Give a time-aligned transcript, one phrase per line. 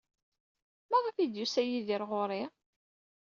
[0.89, 2.43] Maɣef ay d-yusa Yidir ɣer-i?